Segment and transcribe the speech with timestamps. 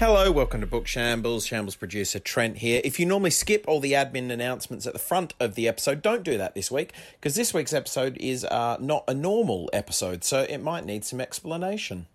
[0.00, 1.44] Hello, welcome to Book Shambles.
[1.44, 2.80] Shambles producer Trent here.
[2.82, 6.22] If you normally skip all the admin announcements at the front of the episode, don't
[6.22, 10.46] do that this week because this week's episode is uh, not a normal episode, so
[10.48, 12.06] it might need some explanation.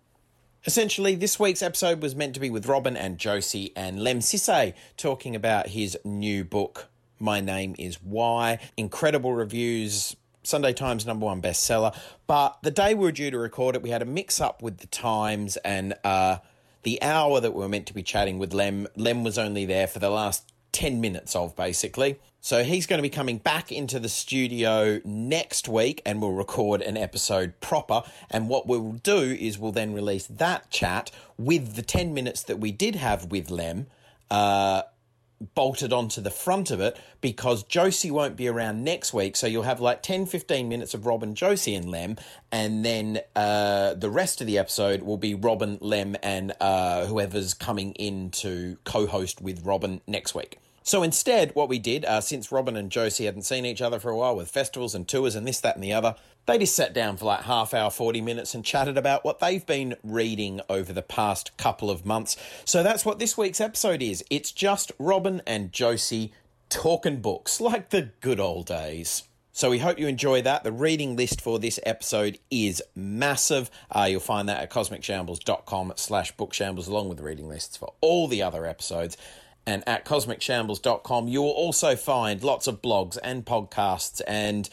[0.64, 4.74] Essentially, this week's episode was meant to be with Robin and Josie and Lemn Sissay
[4.96, 6.88] talking about his new book,
[7.20, 8.58] My Name is Why.
[8.76, 11.96] Incredible reviews, Sunday Times number one bestseller.
[12.26, 14.78] But the day we were due to record it, we had a mix up with
[14.78, 16.38] the times and uh,
[16.86, 18.86] the hour that we were meant to be chatting with Lemn.
[18.94, 22.20] Lemn was only there for the last 10 minutes of basically.
[22.40, 26.82] So he's going to be coming back into the studio next week and we'll record
[26.82, 28.04] an episode proper.
[28.30, 32.60] And what we'll do is we'll then release that chat with the 10 minutes that
[32.60, 33.88] we did have with Lemn.
[34.30, 34.82] Uh,
[35.54, 39.36] bolted onto the front of it because Josie won't be around next week.
[39.36, 42.16] So you'll have like 10, 15 minutes of Robin, Josie, and Lemn.
[42.50, 47.54] And then uh, the rest of the episode will be Robin, Lemn, and uh, whoever's
[47.54, 50.58] coming in to co host with Robin next week.
[50.86, 54.08] So instead, what we did, uh, since Robin and Josie hadn't seen each other for
[54.08, 56.14] a while with festivals and tours and this, that, and the other,
[56.46, 59.66] they just sat down for like half hour, 40 minutes and chatted about what they've
[59.66, 62.36] been reading over the past couple of months.
[62.64, 64.22] So that's what this week's episode is.
[64.30, 66.32] It's just Robin and Josie
[66.68, 69.24] talking books like the good old days.
[69.50, 70.62] So we hope you enjoy that.
[70.62, 73.72] The reading list for this episode is massive.
[73.90, 78.28] Uh, you'll find that at cosmicshambles.com slash bookshambles along with the reading lists for all
[78.28, 79.16] the other episodes
[79.66, 84.68] and at cosmicshambles.com you will also find lots of blogs and podcasts and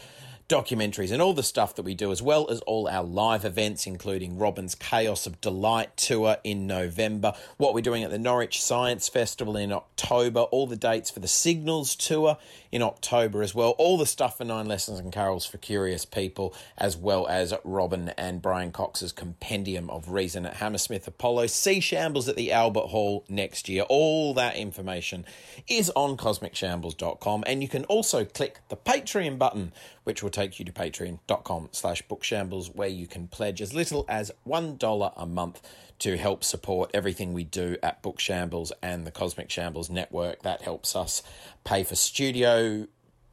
[0.50, 3.88] documentaries and all the stuff that we do, as well as all our live events,
[3.88, 9.08] including Robin's Chaos of Delight tour in November, what we're doing at the Norwich Science
[9.08, 12.38] Festival in October, all the dates for the Signals tour
[12.72, 16.54] in October as well, all the stuff for Nine Lessons and Carols for Curious People,
[16.78, 22.28] as well as Robin and Brian Cox's Compendium of Reason at Hammersmith Apollo, Sea Shambles
[22.28, 23.84] at the Albert Hall next year.
[23.84, 25.26] All that information
[25.68, 29.72] is on cosmicshambles.com, and you can also click the Patreon button
[30.04, 34.32] which will take you to patreon.com slash bookshambles, where you can pledge as little as
[34.46, 35.62] $1 a month
[36.00, 40.42] to help support everything we do at Bookshambles and the Cosmic Shambles Network.
[40.42, 41.24] That helps us
[41.64, 42.88] pay for studio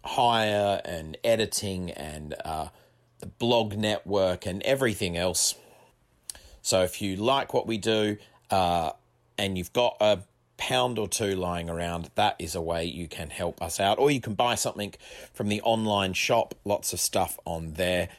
[0.04, 2.68] hire and editing and uh,
[3.18, 5.54] the blog network and everything else.
[6.62, 8.18] So if you like what we do
[8.50, 8.92] uh,
[9.36, 10.20] and you've got a
[10.60, 13.98] pound or two lying around, that is a way you can help us out.
[13.98, 14.94] Or you can buy something
[15.32, 18.10] from the online shop, lots of stuff on there.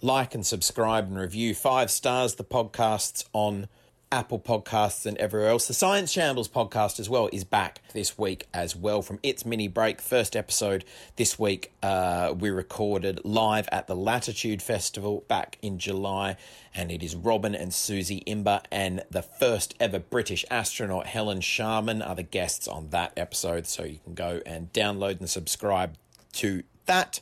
[0.00, 3.68] Like and subscribe and review five stars the podcasts on
[4.12, 5.68] Apple Podcasts and everywhere else.
[5.68, 9.68] The Science Shambles podcast as well is back this week as well from its mini
[9.68, 10.00] break.
[10.00, 10.84] First episode
[11.14, 16.36] this week uh, we recorded live at the Latitude Festival back in July,
[16.74, 22.02] and it is Robin and Suzie Imber and the first ever British astronaut Helen Sharman
[22.02, 23.68] are the guests on that episode.
[23.68, 25.94] So you can go and download and subscribe
[26.32, 27.20] to that.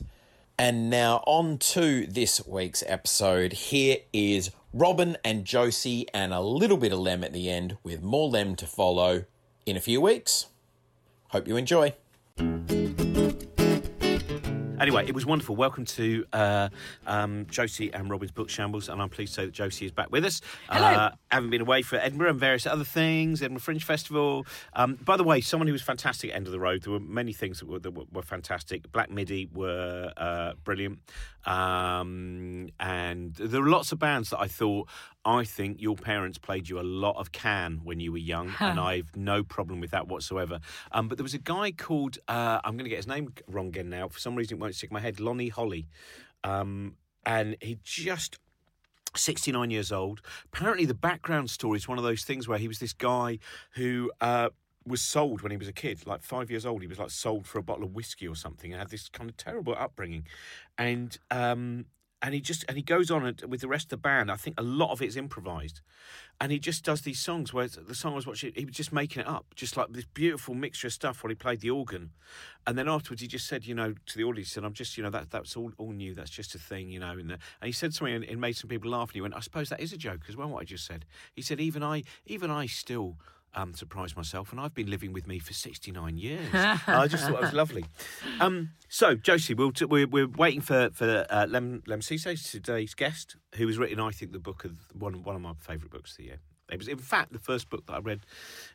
[0.57, 3.53] And now on to this week's episode.
[3.53, 8.03] Here is Robin and Josie and a little bit of Lemn at the end, with
[8.03, 9.25] more Lemn to follow
[9.65, 10.47] in a few weeks.
[11.29, 11.95] Hope you enjoy.
[14.79, 15.55] Anyway, it was wonderful.
[15.55, 16.69] Welcome to uh,
[17.05, 20.09] um, Josie and Robin's Book Shambles, and I'm pleased to say that Josie is back
[20.11, 20.41] with us.
[20.69, 20.87] Hello.
[20.87, 24.45] Uh, having been away for Edinburgh and various other things, Edinburgh Fringe Festival.
[24.73, 26.83] Um, by the way, someone who was fantastic at End of the Road.
[26.83, 28.89] There were many things that were, that were, were fantastic.
[28.91, 30.99] Black Midi were uh, brilliant.
[31.45, 34.87] Um, and there were lots of bands that I thought,
[35.25, 38.79] I think your parents played you a lot of Can when you were young, and
[38.79, 40.59] I've no problem with that whatsoever.
[40.91, 43.67] Um, but there was a guy called, uh, I'm going to get his name wrong
[43.67, 44.07] again now.
[44.07, 45.19] For some reason, it won't stick in my head.
[45.19, 45.87] Lonnie Holley.
[46.43, 48.39] Um, and he just
[49.15, 50.21] 69 years old.
[50.45, 53.39] Apparently, the background story is one of those things where he was this guy
[53.71, 54.49] who uh,
[54.85, 56.81] was sold when he was a kid, like five years old.
[56.81, 59.29] He was like sold for a bottle of whiskey or something, and had this kind
[59.29, 60.25] of terrible upbringing.
[60.77, 61.85] And um,
[62.21, 64.31] and he just and he goes on and- with the rest of the band.
[64.31, 65.81] I think a lot of it's improvised,
[66.41, 68.91] and he just does these songs where the song I was watching, he was just
[68.91, 72.11] making it up, just like this beautiful mixture of stuff while he played the organ,
[72.67, 75.03] and then afterwards he just said, you know, to the audience, and I'm just, you
[75.03, 76.13] know, that that's all all new.
[76.13, 77.11] That's just a thing, you know.
[77.11, 79.09] And, and he said something and it made some people laugh.
[79.09, 80.49] And he went, I suppose that is a joke as well.
[80.49, 81.05] What I just said.
[81.33, 83.17] He said, even I, even I still.
[83.55, 86.47] Um, surprised myself, and I've been living with me for 69 years.
[86.53, 87.83] I just thought it was lovely.
[88.39, 92.93] Um, so, Josie, we'll t- we're, we're waiting for for uh, Lemn Lemn Sissay, today's
[92.93, 96.11] guest, who has written, I think, the book of one one of my favourite books
[96.11, 96.39] of the year.
[96.71, 98.21] It was, in fact, the first book that I read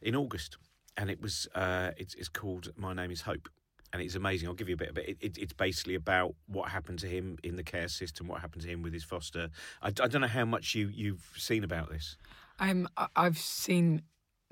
[0.03, 0.59] in August,
[0.97, 3.49] and it was uh, it's, it's called My Name Is Hope.
[3.93, 4.49] And it's amazing.
[4.49, 5.17] I'll give you a bit of it.
[5.20, 5.38] it.
[5.38, 8.82] It's basically about what happened to him in the care system, what happened to him
[8.82, 9.50] with his foster.
[9.81, 12.17] I, I don't know how much you, you've seen about this.
[12.59, 12.88] I'm.
[13.15, 14.03] I've seen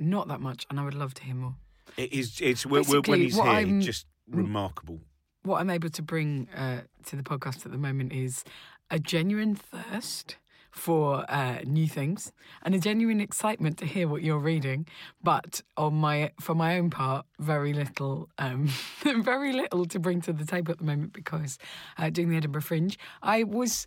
[0.02, 1.54] not that much, and I would love to hear more.
[1.96, 2.40] It is.
[2.40, 5.00] It's when, when he's here, I'm- just remarkable.
[5.44, 8.44] What I'm able to bring uh, to the podcast at the moment is
[8.90, 10.36] a genuine thirst
[10.70, 12.32] for uh, new things
[12.62, 14.86] and a genuine excitement to hear what you're reading.
[15.22, 18.68] But on my, for my own part, very little, um,
[19.02, 21.58] very little to bring to the table at the moment because
[21.98, 23.86] uh, doing the Edinburgh Fringe, I was,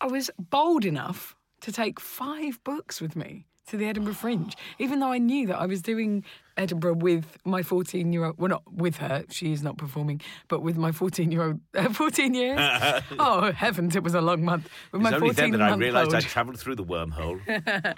[0.00, 5.00] I was bold enough to take five books with me to the Edinburgh Fringe, even
[5.00, 6.24] though I knew that I was doing
[6.56, 10.62] Edinburgh with my 14 year old, well, not with her, she is not performing, but
[10.62, 12.58] with my 14 year old, uh, 14 years.
[13.18, 14.68] oh, heavens, it was a long month.
[14.92, 17.40] With It's my only then 14 that I realised I travelled through the wormhole.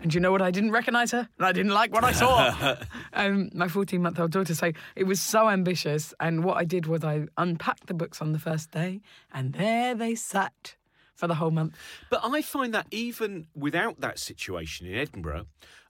[0.00, 0.42] And you know what?
[0.42, 2.76] I didn't recognise her, and I didn't like what I saw.
[3.14, 4.54] um, my 14 month old daughter.
[4.54, 6.12] So it was so ambitious.
[6.20, 9.00] And what I did was I unpacked the books on the first day,
[9.32, 10.74] and there they sat
[11.14, 11.74] for the whole month.
[12.10, 15.46] But I find that even without that situation in Edinburgh,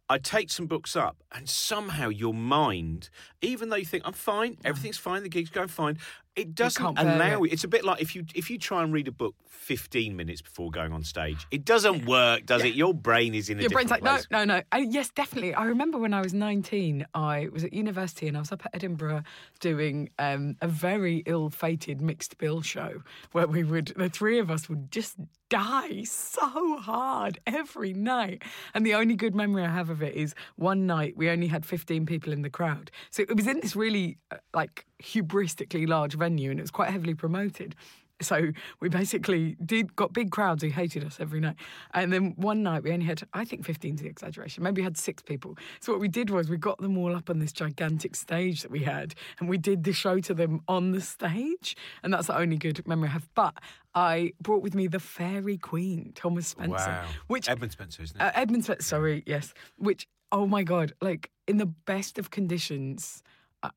[0.09, 3.09] I take some books up, and somehow your mind,
[3.41, 5.99] even though you think I'm fine, everything's fine, the gig's going fine,
[6.37, 7.49] it doesn't allow it.
[7.49, 7.53] it.
[7.55, 10.43] It's a bit like if you if you try and read a book 15 minutes
[10.43, 12.75] before going on stage, it doesn't work, does it?
[12.75, 14.27] Your brain is in a Your brain's like, place.
[14.31, 14.63] no, no, no.
[14.73, 15.55] Uh, yes, definitely.
[15.55, 18.75] I remember when I was 19, I was at university and I was up at
[18.75, 19.23] Edinburgh
[19.61, 23.03] doing um, a very ill fated mixed bill show
[23.33, 25.17] where we would, the three of us would just
[25.49, 28.43] die so hard every night.
[28.75, 31.65] And the only good memory I have of it is one night we only had
[31.65, 32.91] 15 people in the crowd.
[33.11, 36.91] So it was in this really, uh, like, hubristically large venue and it was quite
[36.91, 37.75] heavily promoted.
[38.23, 41.57] So we basically did got big crowds who hated us every night.
[41.93, 44.85] And then one night we only had, I think 15 is the exaggeration, maybe we
[44.85, 45.59] had six people.
[45.81, 48.71] So what we did was we got them all up on this gigantic stage that
[48.71, 51.77] we had and we did the show to them on the stage.
[52.03, 53.29] And that's the only good memory I have.
[53.35, 53.55] But
[53.97, 56.71] I brought with me the Faerie Queene, Thomas Spenser.
[56.71, 57.07] Wow.
[57.27, 58.23] Which Edmund Spenser, isn't it?
[58.23, 59.55] uh, Edmund Spenser, sorry, yes.
[59.77, 63.25] Which, oh my god, like in the best of conditions,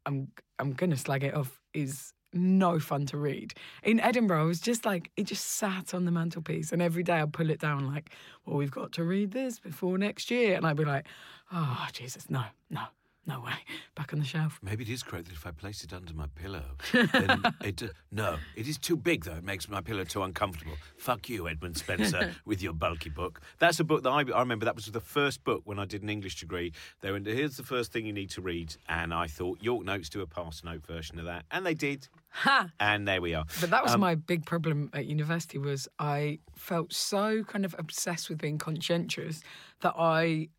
[0.05, 1.59] I'm I'm gonna slag it off.
[1.73, 3.53] Is no fun to read.
[3.83, 7.13] In Edinburgh, I was just like it just sat on the mantelpiece, and every day
[7.19, 8.11] I'd pull it down, like,
[8.45, 11.05] well, we've got to read this before next year, and I'd be like,
[11.51, 12.81] oh Jesus, no, no,
[13.27, 13.53] no way,
[13.95, 14.59] back on the shelf.
[14.63, 16.63] Maybe it is correct that if I place it under my pillow,
[16.93, 17.83] then it.
[17.83, 19.35] Uh, no, it is too big though.
[19.35, 20.73] It makes my pillow too uncomfortable.
[20.97, 23.41] Fuck you, Edmund Spenser, with your bulky book.
[23.59, 24.65] That's a book that I, I remember.
[24.65, 26.71] That was the first book when I did an English degree.
[27.01, 30.09] They went, "Here's the first thing you need to read," and I thought York Notes
[30.09, 32.07] do a pass note version of that, and they did.
[32.29, 32.69] Ha!
[32.79, 33.45] And there we are.
[33.59, 37.73] But that was Um, my big problem at university was I felt so kind of
[37.79, 39.41] obsessed with being conscientious
[39.81, 40.49] that I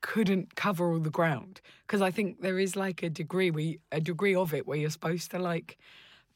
[0.00, 4.00] couldn't cover all the ground because I think there is like a degree where a
[4.00, 5.78] degree of it where you're supposed to like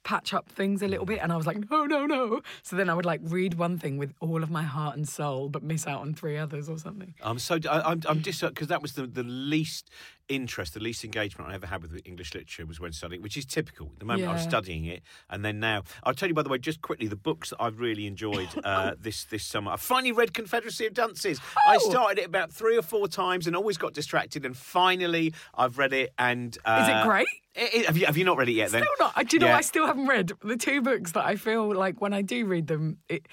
[0.03, 2.43] patch up things a little bit and I was like no no no.
[2.63, 5.49] So then I would like read one thing with all of my heart and soul
[5.49, 7.15] but miss out on three others or something.
[7.23, 9.91] I'm so I, I'm I'm just because that was the, the least
[10.29, 13.45] interest, the least engagement I ever had with English literature was when studying, which is
[13.45, 13.93] typical.
[13.99, 16.59] The moment I was studying it, and then now, I'll tell you by the way,
[16.59, 19.73] just quickly, the books that I've really enjoyed uh, this this summer.
[19.73, 21.41] I finally read Confederacy of Dunces.
[21.69, 21.91] I Oh.
[21.91, 25.93] started it about three or four times and always got distracted, and finally I've read
[25.93, 26.13] it.
[26.19, 28.71] And uh, is it great it- it- have you have you not read it yet?
[28.71, 29.13] then Still not.
[29.17, 29.57] I- Do you know Yeah.
[29.59, 32.67] I still haven't read the two books that I feel like when I do read
[32.67, 33.27] them, it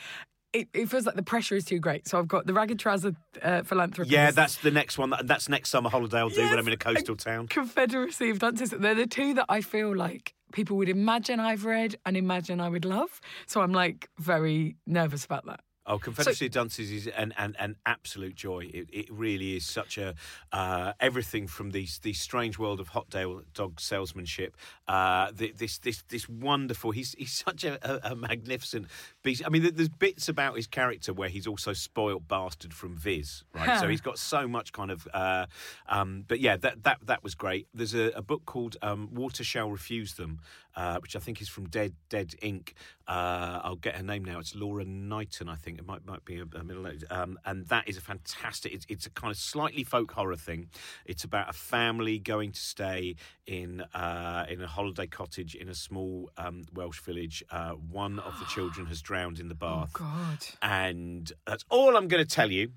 [0.53, 2.07] it, it feels like the pressure is too great.
[2.07, 4.11] So I've got the Ragged Trouser uh, Philanthropist.
[4.11, 5.09] Yeah, that's the next one.
[5.11, 7.47] That- That's next summer holiday I'll do when I'm in a coastal town.
[7.47, 8.71] Confederacy of Dunces.
[8.71, 12.67] They're the two that I feel like people would imagine I've read and imagine I
[12.69, 13.21] would love.
[13.47, 15.61] So I'm like very nervous about that.
[15.91, 18.69] Oh, Confederacy of Dunces is an, an, an absolute joy.
[18.73, 20.15] It, it really is such a
[20.53, 24.55] uh, everything from these these strange world of hot dog salesmanship.
[24.87, 26.91] Uh, th- this this this wonderful.
[26.91, 28.87] He's he's such a, a, a magnificent
[29.21, 29.43] beast.
[29.45, 33.77] I mean, there's bits about his character where he's also spoilt bastard from Viz, right?
[33.77, 35.05] so he's got so much kind of.
[35.13, 35.47] Uh,
[35.89, 37.67] um, but yeah, that that that was great.
[37.73, 40.39] There's a, a book called um, Water Shall Refuse Them,
[40.75, 42.73] uh, which I think is from Dead Dead Ink.
[43.07, 44.39] Uh, I'll get her name now.
[44.39, 45.79] It's Laura Knighton, I think.
[45.79, 46.99] It might might be a, a middle name.
[47.09, 48.73] Um, and that is a fantastic.
[48.73, 50.69] It's, it's a kind of slightly folk horror thing.
[51.05, 55.75] It's about a family going to stay in uh, in a holiday cottage in a
[55.75, 57.43] small um, Welsh village.
[57.51, 60.45] Uh, one of the children has drowned in the bath Oh, God.
[60.61, 62.71] and that's all I'm going to tell you.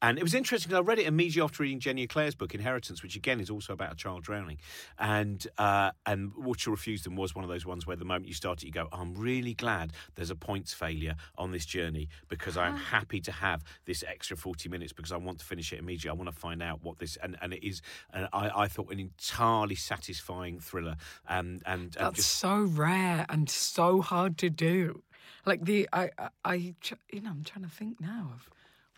[0.00, 3.02] And it was interesting because I read it immediately after reading Jenny Eclair's book Inheritance,
[3.02, 4.58] which again is also about a child drowning.
[4.98, 8.34] And uh, and Water Refused Them was one of those ones where the moment you
[8.34, 12.56] start it, you go, I'm really glad there's a points failure on this journey because
[12.56, 16.10] I'm happy to have this extra 40 minutes because I want to finish it immediately.
[16.10, 17.82] I want to find out what this and, and it is.
[18.12, 20.96] And I, I thought an entirely satisfying thriller.
[21.28, 25.02] And and, and That's just so rare and so hard to do.
[25.44, 26.54] Like the I I, I
[27.12, 28.48] you know I'm trying to think now of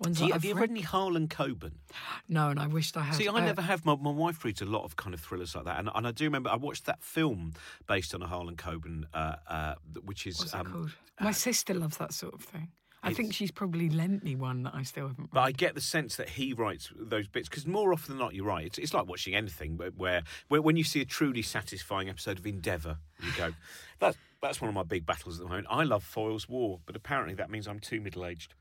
[0.00, 0.61] Ones Do you, have I've you read.
[0.62, 1.73] read any Harlan Coben?
[2.28, 3.16] No, and I wished I had.
[3.16, 3.85] See, I Uh, never have.
[3.85, 6.12] My, my wife reads a lot of kind of thrillers like that, and, and I
[6.12, 7.52] do remember I watched that film
[7.87, 10.38] based on a Harlan Coben, uh, uh, which is.
[10.38, 10.90] What's it um, called?
[11.21, 12.69] My sister loves that sort of thing.
[13.02, 15.30] I think she's probably lent me one that I still haven't.
[15.33, 15.40] But.
[15.40, 18.45] I get the sense that he writes those bits because more often than not, you're
[18.45, 18.66] right.
[18.66, 22.38] It's, it's like watching anything, but where, where when you see a truly satisfying episode
[22.38, 23.52] of Endeavour, you go,
[24.00, 26.95] "That's that's one of my big battles at the moment." I love Foyle's War, but
[26.95, 28.54] apparently that means I'm too middle aged.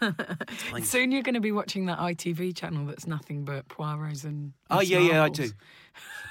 [0.82, 4.52] Soon you're going to be watching that ITV channel that's nothing but Poirot's and.
[4.70, 5.50] Oh yeah, yeah, I do.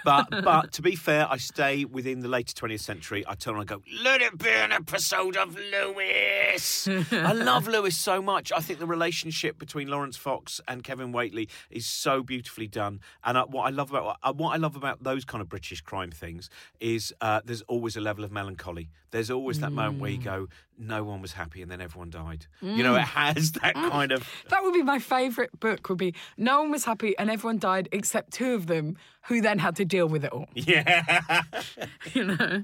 [0.06, 3.26] But but to be fair, I stay within the later 20th century.
[3.28, 6.88] I turn on and go, let it be an episode of Lewis.
[7.12, 8.52] I love Lewis so much.
[8.52, 13.00] I think the relationship between Laurence Fox and Kevin Whately is so beautifully done.
[13.24, 15.82] And uh, what I love about uh, what I love about those kind of British
[15.82, 18.92] crime things is uh, there's always a level of melancholy.
[19.10, 22.48] There's always that moment where you go, no one was happy and then everyone died.
[22.62, 24.28] You know, it has that kind of.
[24.50, 25.88] That would be my favourite book.
[25.88, 29.58] Would be no one was happy and everyone died except two of them, who then
[29.60, 30.48] had to deal with it all.
[30.56, 31.12] Yeah.
[32.14, 32.64] You know.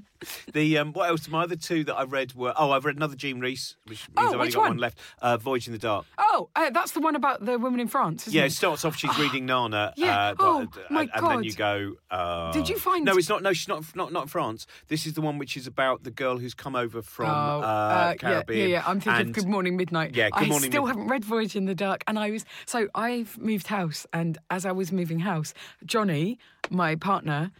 [0.52, 1.28] The um, what else?
[1.28, 4.12] My other two that I read were oh, I've read another Jean Rhys, which means
[4.16, 4.68] Oh, I've only got one?
[4.70, 4.98] one left.
[5.20, 6.06] Uh, Voyage in the Dark.
[6.16, 8.28] Oh, uh, that's the one about the woman in France.
[8.28, 8.46] Isn't Yeah, it?
[8.46, 9.92] it starts off she's reading Nana.
[10.02, 10.28] Yeah.
[10.30, 11.94] Uh, Oh, but- my and, and then you go.
[12.10, 13.42] Uh, Did you find- No, it's not.
[13.42, 13.84] No, she's not.
[13.96, 14.66] Not not in France.
[14.88, 17.64] This is the one which is about the girl who's come over from Oh, uh,
[17.64, 18.70] uh, yeah, Caribbean.
[18.70, 18.84] yeah, yeah.
[18.86, 20.14] I'm thinking and- of Good Morning Midnight.
[20.14, 20.68] Yeah, Good Morning.
[20.68, 23.66] I still Mid- haven't read Voyage in the Dark, and I was so I've moved
[23.66, 25.51] house, and as I was moving house,
[25.84, 26.38] Johnny,
[26.70, 27.50] my partner,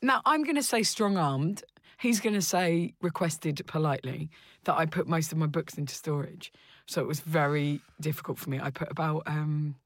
[0.00, 1.64] now I'm going to say strong armed.
[1.98, 4.30] He's going to say requested politely
[4.64, 6.52] that I put most of my books into storage.
[6.86, 8.60] So it was very difficult for me.
[8.60, 9.76] I put about um,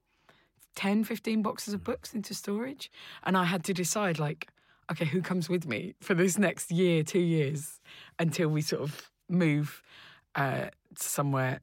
[0.76, 2.90] 10, 15 boxes of books into storage,
[3.24, 4.48] and I had to decide like,
[4.90, 7.80] okay, who comes with me for this next year, two years,
[8.18, 9.82] until we sort of move
[10.34, 11.60] uh, somewhere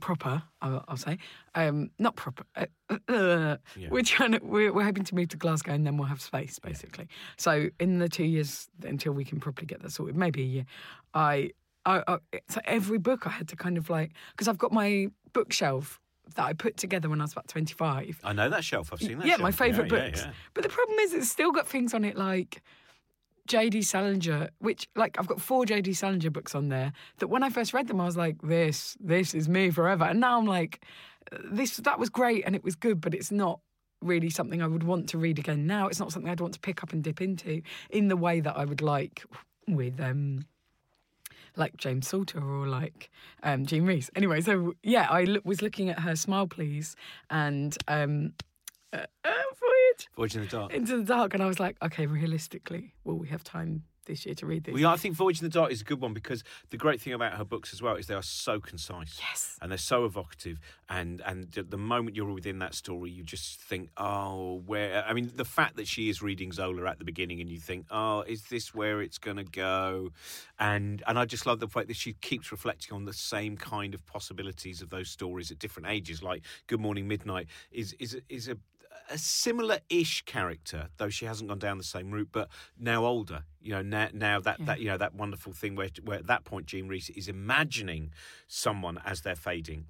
[0.00, 0.42] proper.
[0.62, 1.18] I'll, I'll say,
[1.54, 2.44] um, not proper.
[2.56, 2.66] Uh,
[3.08, 3.56] uh,
[3.90, 4.38] We're trying to.
[4.42, 7.08] We're, we're hoping to move to Glasgow, and then we'll have space, basically.
[7.36, 10.66] So in the two years until we can properly get that sorted, maybe a year,
[11.14, 11.50] I.
[11.86, 15.08] I, I, so every book I had to kind of like because I've got my
[15.34, 16.00] bookshelf
[16.34, 18.90] that I put together when I was about twenty five, I know that shelf.
[18.90, 19.26] I've seen that.
[19.26, 19.42] yeah, shelf.
[19.42, 20.22] my favourite Yeah, yeah, books.
[20.24, 20.32] yeah.
[20.54, 22.62] But the problem is, it's still got things on it like
[23.46, 23.82] J.D.
[23.82, 25.92] Salinger, which like I've got four J.D.
[25.92, 26.92] Salinger books on there.
[27.18, 30.20] That when I first read them, I was like, "This, this is me forever." And
[30.20, 30.84] now I'm like,
[31.44, 33.60] "This, that was great and it was good, but it's not."
[34.02, 35.86] Really, something I would want to read again now.
[35.86, 38.54] It's not something I'd want to pick up and dip into in the way that
[38.54, 39.24] I would like
[39.66, 40.44] with um,
[41.56, 43.10] like James Salter or like
[43.42, 44.10] um, Jean Rhys.
[44.14, 46.96] Anyway, so yeah, I was looking at her Smile Please
[47.30, 48.34] and um,
[48.92, 49.30] uh, uh,
[49.94, 50.72] Voyage Voyage in the Dark.
[50.72, 54.34] into the Dark, and I was like, okay, realistically, will we have time this year
[54.34, 54.72] to read this?
[54.74, 57.00] Well, yeah, I think Voyage in the Dark is a good one because the great
[57.00, 59.18] thing about her books as well is they are so concise.
[59.18, 59.56] Yes.
[59.62, 60.60] And they're so evocative.
[60.90, 65.02] And and the- the moment you're within that story, you just think, oh, where.
[65.06, 67.86] I mean, the fact that she is reading Zola at the beginning and you think,
[67.90, 70.10] oh, is this where it's going to go?
[70.58, 73.94] And and I just love the fact that she keeps reflecting on the same kind
[73.94, 76.22] of possibilities of those stories at different ages.
[76.22, 78.58] Like Good Morning Midnight is is is a
[79.10, 83.44] a similar-ish character, though she hasn't gone down the same route, but now older.
[83.60, 86.44] You know, now, now that, that you know that wonderful thing where, where at that
[86.44, 88.12] point Jean Rhys is imagining
[88.48, 89.86] someone as they're fading.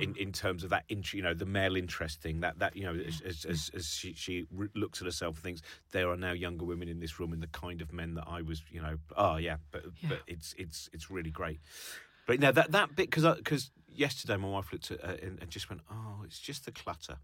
[0.00, 0.16] In, mm.
[0.16, 2.94] in terms of that, int- you know, the male interest thing, that that you know,
[2.94, 6.30] as, as, as, as she, she re- looks at herself and thinks there are now
[6.30, 8.98] younger women in this room and the kind of men that I was, you know,
[9.16, 11.58] oh yeah, but but it's it's it's really great.
[12.26, 15.50] But now that that bit because because yesterday my wife looked at it and, and
[15.50, 17.16] just went, oh, it's just the clutter.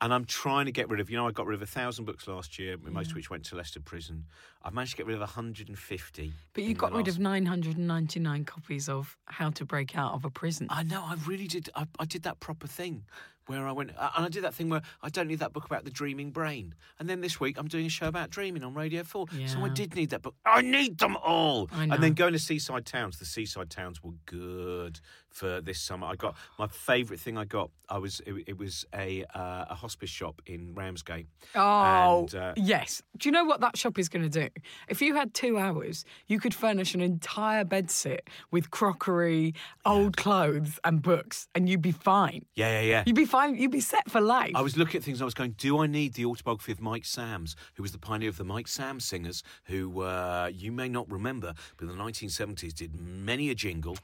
[0.00, 2.04] And I'm trying to get rid of, you know, I got rid of a thousand
[2.04, 4.26] books last year, most of which went to Leicester Prison.
[4.62, 6.32] I've managed to get rid of 150.
[6.54, 10.30] but you got rid last- of 999 copies of How to Break Out of a
[10.30, 10.66] Prison.
[10.70, 11.70] I know, I really did.
[11.74, 13.04] I, I did that proper thing
[13.46, 15.84] where I went, and I did that thing where I don't need that book about
[15.84, 16.74] the dreaming brain.
[16.98, 19.24] And then this week I'm doing a show about dreaming on Radio 4.
[19.46, 20.34] So I did need that book.
[20.44, 21.70] I need them all.
[21.72, 25.00] I And then going to Seaside Towns, the Seaside Towns were good
[25.38, 26.06] for this summer.
[26.06, 29.74] I got my favourite thing I got, I was it, it was a uh, a
[29.74, 31.26] hospice shop in Ramsgate.
[31.54, 33.02] Oh, And, uh, yes.
[33.16, 34.48] Do you know what that shop is going to do?
[34.88, 39.54] If you had two hours, you could furnish an entire bed sit with crockery,
[39.86, 42.44] old clothes, and books, and you'd be fine.
[42.54, 43.02] Yeah, yeah, yeah.
[43.06, 43.56] You'd be fine.
[43.56, 44.52] You'd be set for life.
[44.54, 46.80] I was looking at things and I was going, do I need the autobiography of
[46.80, 50.88] Mike Sammes, who was the pioneer of the Mike Sammes singers, who uh, you may
[50.88, 53.96] not remember, but in the 1970s did many a jingle.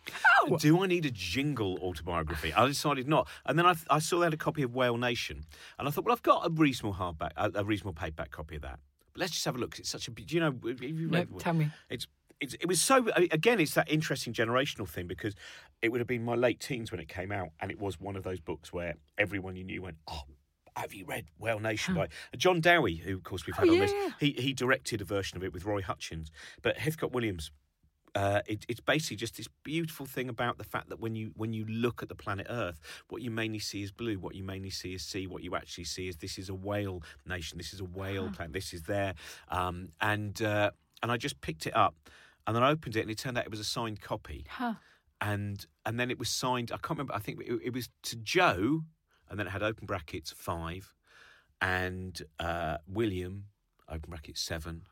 [0.42, 0.56] Oh!
[0.56, 2.52] Do I need a jingle autobiography?
[2.52, 3.28] I decided not.
[3.46, 5.44] And then I, I saw they had a copy of Whale Nation.
[5.78, 8.62] And I thought, well, I've got a reasonable hardback, a, a reasonable paperback copy of
[8.62, 8.78] that.
[9.12, 9.78] But let's just have a look.
[9.78, 10.10] It's such a.
[10.10, 10.54] Do you know?
[10.80, 11.38] You No, read?
[11.38, 11.70] tell me.
[11.88, 12.06] It's
[12.40, 15.34] it's, it was so again it's that interesting generational thing because
[15.82, 18.16] it would have been my late teens when it came out and it was one
[18.16, 20.22] of those books where everyone you knew went oh
[20.76, 23.74] have you read Whale Nation by John Dowie, who of course we've had Oh, on
[23.76, 23.92] yeah, this?
[23.94, 24.08] yeah.
[24.18, 27.52] He he directed a version of it with Roy Hutchins, but Heathcote Williams.
[28.14, 31.52] Uh, it, it's basically just this beautiful thing about the fact that when you when
[31.52, 34.18] you look at the planet Earth, what you mainly see is blue.
[34.18, 35.26] What you mainly see is sea.
[35.26, 37.58] What you actually see is this is a whale nation.
[37.58, 38.52] This is a whale planet.
[38.52, 39.14] This is there.
[39.48, 40.70] Um, and uh,
[41.02, 41.96] and I just picked it up,
[42.46, 44.74] and then I opened it, and it turned out it was a signed copy Huh.
[45.20, 46.70] and and then it was signed.
[46.72, 47.14] I can't remember.
[47.14, 48.82] I think it, it was to Joe,
[49.28, 50.94] and then it had open brackets five,
[51.60, 53.46] and uh, William
[53.88, 54.82] open brackets seven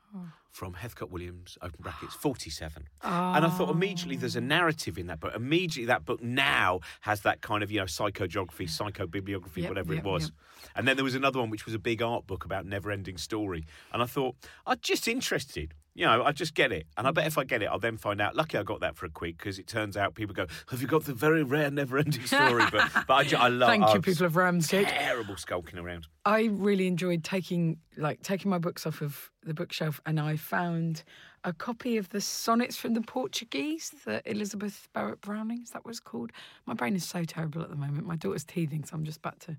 [0.51, 2.89] from Heathcote Williams open brackets forty seven.
[3.03, 4.43] And I thought immediately there's a ah.
[4.43, 5.35] narrative in that book.
[5.35, 10.05] Immediately that book now has that kind of you know psychogeography, psychobibliography, Yep, whatever yep,
[10.05, 10.25] it was.
[10.25, 10.33] yep.
[10.77, 13.17] And then there was another one which was a big art book about never ending
[13.17, 13.65] story.
[13.93, 15.75] And I thought I'm just interested.
[15.95, 17.99] You know, I just get it, and I bet if I get it, I'll then
[17.99, 18.35] find out.
[18.35, 20.89] Lucky I got that for a quid because it turns out people go, "Have you
[20.89, 23.69] got the very rare, never-ending story?" But, but I, ju- I love.
[23.69, 24.89] Thank you, people of Ramsgate.
[24.89, 26.07] Terrible skulking around.
[26.25, 31.03] I really enjoyed taking like taking my books off of the bookshelf, and I found
[31.45, 35.63] a copy of the sonnets from the Portuguese, that Elizabeth Barrett Browning.
[35.63, 36.31] Is that it's called?
[36.67, 38.07] My brain is so terrible at the moment.
[38.07, 39.57] My daughter's teething, so I'm just back to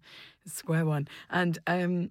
[0.47, 1.07] square one.
[1.29, 2.09] And um,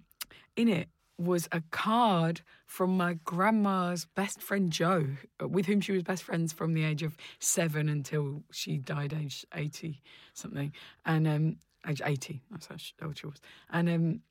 [0.55, 5.07] in it was a card from my grandma's best friend Jo,
[5.39, 9.45] with whom she was best friends from the age of seven until she died, age
[9.53, 10.01] eighty
[10.33, 10.73] something,
[11.05, 12.41] and um, age eighty.
[12.51, 13.41] That's how old she was,
[13.71, 14.21] and um,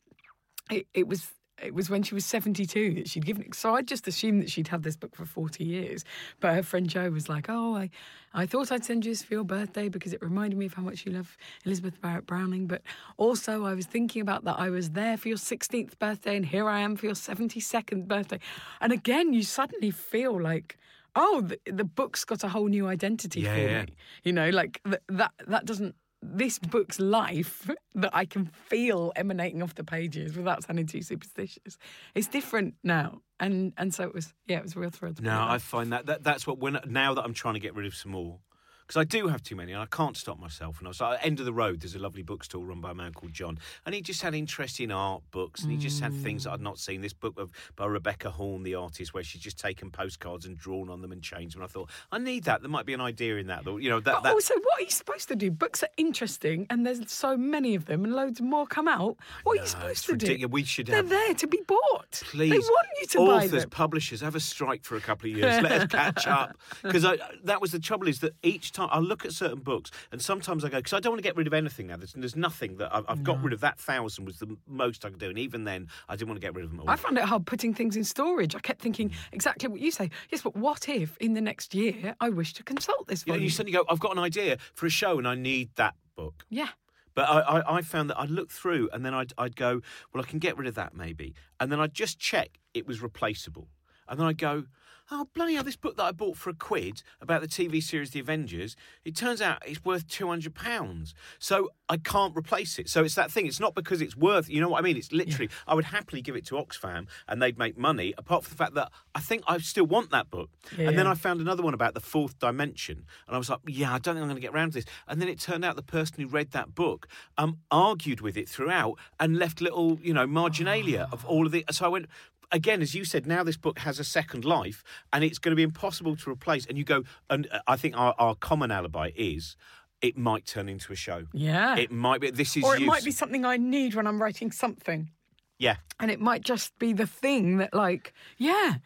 [0.70, 1.28] it, it was
[1.62, 3.54] it was when she was 72 that she'd given it.
[3.54, 6.04] So I just assumed that she'd had this book for 40 years.
[6.40, 7.90] But her friend Joe was like, Oh, I,
[8.34, 10.82] I thought I'd send you this for your birthday because it reminded me of how
[10.82, 12.66] much you love Elizabeth Barrett Browning.
[12.66, 12.82] But
[13.16, 16.68] also, I was thinking about that I was there for your 16th birthday and here
[16.68, 18.40] I am for your 72nd birthday.
[18.80, 20.76] And again, you suddenly feel like,
[21.14, 23.82] Oh, the, the book's got a whole new identity Yeah, for yeah.
[23.82, 23.96] me.
[24.24, 29.62] You know, like th- that, that doesn't this book's life that I can feel emanating
[29.62, 31.78] off the pages without sounding too superstitious.
[32.14, 34.32] It's different now, and and so it was.
[34.46, 35.14] Yeah, it was a real thrill.
[35.14, 37.74] To No, I find that, that that's what when now that I'm trying to get
[37.74, 38.38] rid of some more
[38.86, 40.78] because I do have too many and I can't stop myself.
[40.78, 42.90] And I was like, at end of the road, there's a lovely bookstore run by
[42.90, 46.12] a man called John, and he just had interesting art books and he just had
[46.14, 47.00] things that I'd not seen.
[47.00, 50.88] This book of by Rebecca Horn, the artist, where she's just taken postcards and drawn
[50.90, 51.62] on them and changed them.
[51.62, 52.60] And I thought I need that.
[52.62, 53.64] There might be an idea in that.
[53.64, 53.76] though.
[53.76, 54.14] You know that.
[54.14, 55.50] But that also, what are you supposed to do?
[55.50, 59.16] Books are interesting, and there's so many of them, and loads more come out.
[59.44, 60.48] What are you supposed to do?
[60.48, 62.22] We should They're have- there to be bought.
[62.24, 63.70] Please, they want you to authors, buy them.
[63.70, 65.62] publishers, have a strike for a couple of years.
[65.62, 66.56] Let us catch up.
[66.82, 67.02] Because
[67.44, 70.64] that was the trouble is that each time I look at certain books, and sometimes
[70.64, 71.96] I go because I don't want to get rid of anything now.
[71.96, 73.60] There's, there's nothing that I've, I've got rid of.
[73.60, 76.46] That thousand was the most I could do, and even then, I didn't want to
[76.46, 76.90] get rid of them all.
[76.90, 78.54] I found it hard putting things in storage.
[78.54, 79.14] I kept thinking Mm.
[79.32, 80.10] exactly what you say.
[80.30, 83.50] Yes, but what if in the next year I wish to consult this know, you
[83.50, 86.44] suddenly go, I've got an idea for a show, and I need that book.
[86.50, 86.68] yeah.
[87.14, 89.82] But I, I, I found that I'd look through and then I'd, I'd go,
[90.14, 91.34] well, I can get rid of that maybe.
[91.60, 93.68] And then I'd just check it was replaceable.
[94.08, 94.64] And then I'd go,
[95.12, 98.10] oh, bloody hell, this book that I bought for a quid about the TV series
[98.10, 101.14] The Avengers, it turns out it's worth £200.
[101.38, 102.88] So I can't replace it.
[102.88, 103.46] So it's that thing.
[103.46, 104.96] It's not because it's worth, you know what I mean?
[104.96, 108.52] It's literally, I would happily give it to Oxfam and they'd make money, apart from
[108.52, 110.48] the fact that I think I still want that book.
[110.76, 111.12] Yeah, and then yeah.
[111.12, 113.04] I found another one about the fourth dimension.
[113.26, 114.86] And I was like, yeah, I don't think I'm going to get around to this.
[115.06, 118.48] And then it turned out the person who read that book um, argued with it
[118.48, 121.64] throughout and left little, you know, marginalia of all of the.
[121.70, 122.06] So I went,
[122.52, 125.56] again, as you said, now this book has a second life and it's going to
[125.56, 126.66] be impossible to replace.
[126.66, 129.56] And you go, and uh, I think our, our common alibi is
[130.00, 131.24] it might turn into a show.
[131.32, 131.76] Yeah.
[131.76, 132.30] It might be.
[132.30, 132.86] This is or it use.
[132.86, 135.10] might be something I need when I'm writing something.
[135.58, 135.76] Yeah.
[136.00, 138.78] and it might just be the thing that like yeah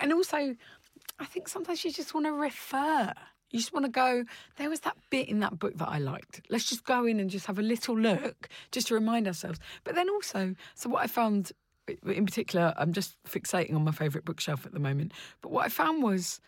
[0.00, 0.54] and also
[1.18, 3.12] i think sometimes you just want to refer
[3.50, 4.22] you just want to go
[4.58, 7.30] there was that bit in that book that i liked let's just go in and
[7.30, 11.08] just have a little look just to remind ourselves but then also so what i
[11.08, 11.50] found
[12.06, 15.68] in particular i'm just fixating on my favourite bookshelf at the moment but what i
[15.68, 16.40] found was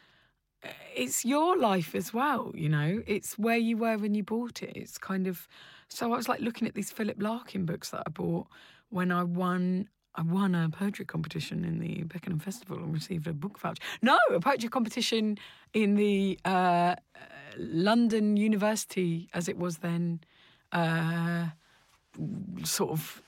[0.65, 3.03] uh, it's your life as well, you know.
[3.07, 4.73] It's where you were when you bought it.
[4.77, 5.49] It's kind of
[5.89, 8.47] so I was like looking at these Philip Larkin books that I bought
[8.91, 13.33] when I won I won a poetry competition in the Beckenham Festival and received a
[13.33, 13.83] book voucher.
[14.03, 15.39] No, a poetry competition
[15.73, 16.97] in the uh, uh,
[17.57, 20.21] London University, as it was then,
[20.73, 21.47] uh,
[22.65, 23.23] sort of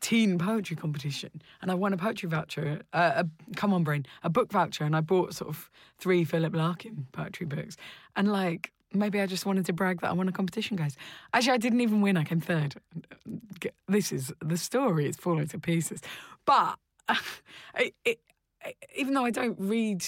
[0.00, 4.30] teen poetry competition and I won a poetry voucher, uh, a, come on brain, a
[4.30, 7.76] book voucher and I bought sort of three Philip Larkin poetry books
[8.16, 10.96] and like maybe I just wanted to brag that I won a competition guys.
[11.32, 12.76] Actually I didn't even win, I came third.
[13.86, 16.00] This is the story, it's falling to pieces.
[16.44, 16.78] But
[17.78, 18.20] it, it,
[18.96, 20.04] even though I don't read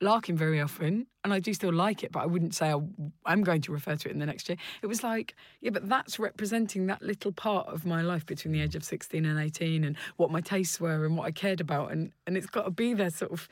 [0.00, 2.80] Larkin very often, and I do still like it, but I wouldn't say I,
[3.24, 4.58] I'm going to refer to it in the next year.
[4.82, 8.60] It was like, yeah, but that's representing that little part of my life between the
[8.60, 11.92] age of 16 and 18 and what my tastes were and what I cared about.
[11.92, 13.48] And, and it's got to be there sort of,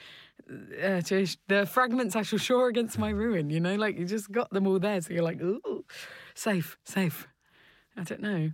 [0.83, 4.30] uh, to, the fragments I shall shore against my ruin, you know, like you just
[4.30, 5.00] got them all there.
[5.00, 5.85] So you're like, ooh,
[6.35, 7.26] safe, safe.
[7.96, 8.50] I don't know.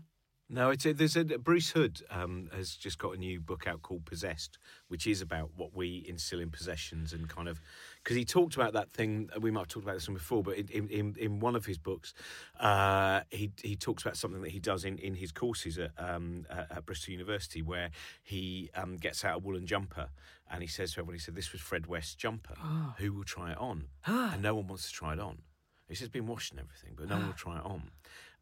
[0.52, 3.82] No, it's a, there's a Bruce Hood um, has just got a new book out
[3.82, 4.58] called Possessed,
[4.88, 7.60] which is about what we instill in possessions and kind of
[8.02, 9.30] because he talked about that thing.
[9.40, 11.78] We might have talked about this one before, but in in, in one of his
[11.78, 12.14] books,
[12.58, 16.46] uh, he he talks about something that he does in, in his courses at, um,
[16.50, 17.90] at Bristol University, where
[18.24, 20.08] he um, gets out a woolen jumper
[20.50, 22.54] and he says to everyone, he said, "This was Fred West's jumper.
[22.60, 22.94] Oh.
[22.98, 25.42] Who will try it on?" and no one wants to try it on.
[25.88, 27.90] He says, "Been washed and everything, but no one will try it on."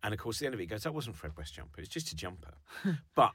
[0.02, 1.80] And of course, at the end of it, he goes, "That wasn't Fred West jumper.
[1.80, 2.54] It's just a jumper."
[3.14, 3.32] but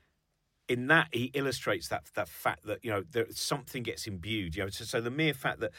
[0.70, 4.56] in that, he illustrates that that fact that you know there, something gets imbued.
[4.56, 5.72] You know, so, so the mere fact that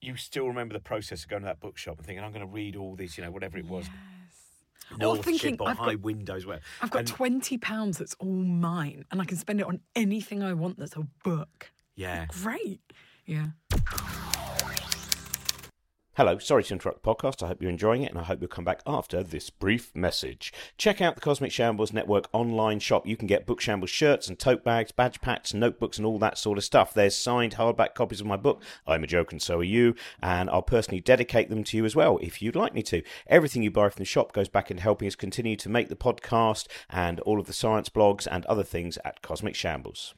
[0.00, 2.52] you still remember the process of going to that bookshop and thinking, "I'm going to
[2.52, 3.86] read all these," you know, whatever it was.
[4.98, 8.14] North thinking, ship or I've high got- windows, where I've got and- twenty pounds that's
[8.18, 10.78] all mine, and I can spend it on anything I want.
[10.78, 11.70] That's a book.
[11.94, 12.26] yeah.
[12.42, 12.80] Great.
[13.26, 13.48] Yeah.
[16.18, 17.44] Hello, sorry to interrupt the podcast.
[17.44, 20.52] I hope you're enjoying it and I hope you'll come back after this brief message.
[20.76, 23.06] Check out the Cosmic Shambles Network online shop.
[23.06, 26.36] You can get Book Shambles shirts and tote bags, badge packs, notebooks, and all that
[26.36, 26.92] sort of stuff.
[26.92, 30.50] There's signed hardback copies of my book, I'm a Joke and So Are You, and
[30.50, 33.00] I'll personally dedicate them to you as well if you'd like me to.
[33.28, 35.94] Everything you buy from the shop goes back into helping us continue to make the
[35.94, 40.16] podcast and all of the science blogs and other things at Cosmic Shambles.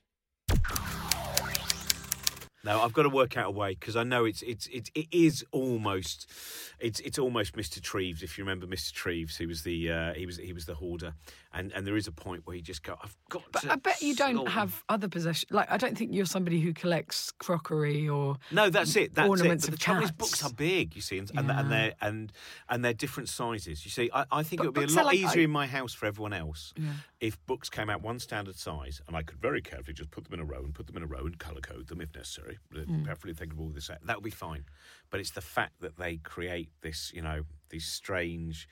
[2.63, 5.07] No, I've got to work out a way because I know it's it's it's it
[5.11, 6.31] is almost
[6.79, 7.81] it's it's almost Mr.
[7.81, 8.23] Trebus.
[8.23, 8.93] If you remember Mr.
[8.93, 11.15] Trebus, he was the uh, he was he was the hoarder,
[11.55, 13.45] and and there is a point where you just go, I've got.
[13.51, 15.51] But I bet you don't have other possessions.
[15.51, 18.37] Like, I don't think you're somebody who collects crockery or.
[18.51, 19.15] No, that's it.
[19.15, 19.71] That's ornaments it.
[19.71, 20.95] But the trouble is, books are big.
[20.95, 22.31] You see, and and, and they're and
[22.69, 23.85] and they're different sizes.
[23.87, 25.51] You see, I, I think But it would be a lot like- easier I- in
[25.51, 26.75] my house for everyone else
[27.21, 30.35] if books came out one standard size, and I could very carefully just put them
[30.35, 32.50] in a row and put them in a row and colour code them if necessary.
[32.73, 33.05] Hmm.
[33.05, 33.89] Preferably think of all this.
[33.89, 34.65] That would be fine.
[35.11, 38.69] But it's the fact that they create this, you know, this strange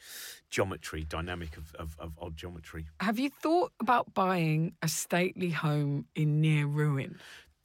[0.50, 2.86] geometry, dynamic of, of, of odd geometry.
[3.00, 7.18] Have you thought about buying a stately home in near ruin?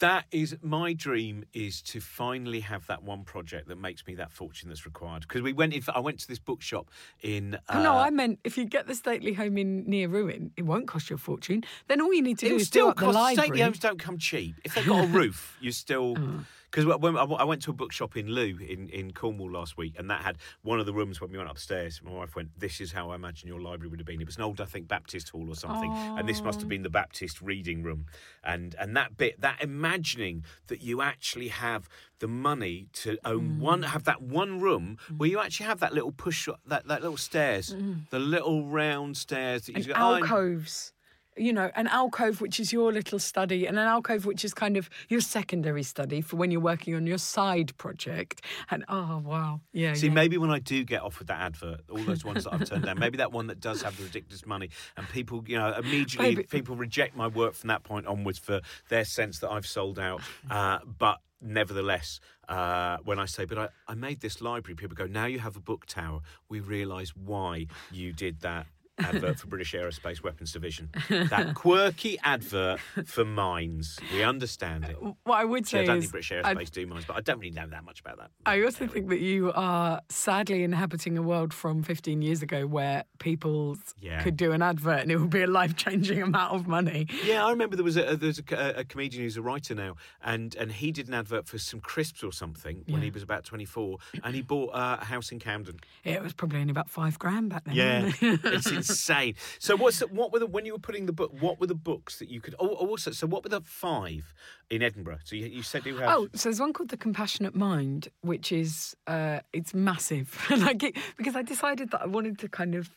[0.04, 4.34] That is my dream is to finally have that one project that makes me that
[4.34, 5.22] fortune that's required.
[5.22, 6.90] Because we went in, I went to this bookshop
[7.22, 7.56] in.
[7.56, 10.64] Uh, Oh, no, I meant if you get the stately home in near ruin, it
[10.64, 11.64] won't cost you a fortune.
[11.88, 13.16] Then all you need to do is still do up the cost.
[13.16, 13.48] library.
[13.48, 14.56] Stately homes don't come cheap.
[14.66, 16.18] If they've got a roof, you still.
[16.24, 16.46] Oh.
[16.74, 19.94] Because when I I went to a bookshop in Looe in, in Cornwall last week,
[20.00, 22.02] and that had one of the rooms when we went upstairs.
[22.04, 24.38] My wife went, "This is how I imagine your library would have been." It was
[24.38, 27.44] an old, I think, Baptist hall or something, and this must have been the Baptist
[27.44, 28.08] reading room.
[28.44, 33.60] And and that bit, that imagining that you actually have the money to own mm.
[33.60, 35.18] one, have that one room mm.
[35.18, 38.10] where you actually have that little push, that that little stairs, mm.
[38.10, 39.94] the little round stairs that you and go.
[39.96, 40.94] "Oh, alcoves.
[41.36, 44.78] You know, an alcove which is your little study, and an alcove which is kind
[44.78, 48.42] of your secondary study for when you're working on your side project.
[48.70, 49.94] And oh wow, yeah.
[49.94, 50.14] See, yeah.
[50.14, 53.00] maybe when I do get offered that advert, all those ones that I've turned down,
[53.00, 56.44] maybe that one that does have the ridiculous money, and people, you know, immediately Maybe-
[56.44, 60.22] people reject my work from that point onwards for their sense that I've sold out.
[60.50, 65.06] Uh, but nevertheless, uh, when I say, but I, I made this library, people go,
[65.06, 66.22] now you have a book tower.
[66.50, 68.68] We realise why you did that.
[69.00, 70.90] Advert for British Aerospace Weapons Division.
[71.10, 74.00] That quirky advert for mines.
[74.14, 74.98] We understand it.
[75.02, 77.22] what I would See, I say don't is, think British Aerospace do mines, but I
[77.22, 78.30] don't really know that much about that.
[78.46, 83.04] I also think that you are sadly inhabiting a world from 15 years ago where
[83.20, 84.22] people Yeah.
[84.22, 87.08] could do an advert and it would be a life changing amount of money.
[87.26, 89.96] Yeah, I remember there was a there was a, a, comedian who's a writer now,
[90.24, 93.44] and and he did an advert for some crisps or something when he was about
[93.44, 95.80] twenty four, and he bought uh, a house in Camden.
[96.04, 97.76] It was probably only about five grand back then.
[97.76, 98.12] Yeah,
[98.90, 99.36] insane.
[99.60, 101.32] So what's the, what were the when you were putting the book?
[101.40, 102.56] What were the books that you could?
[102.60, 104.34] Oh, also, so what were the five
[104.70, 105.20] in Edinburgh?
[105.24, 106.10] So you, you said you have.
[106.16, 110.38] Oh, so there's one called the Compassionate Mind, which is uh, it's massive.
[110.58, 112.90] like it, because I decided that I wanted to kind of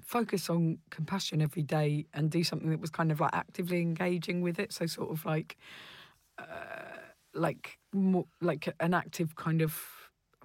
[0.00, 4.42] focus on compassion every day and do something that was kind of like actively engaging
[4.42, 4.72] with it.
[4.72, 5.56] So sort of like,
[6.38, 6.44] uh,
[7.34, 9.80] like more like an active kind of.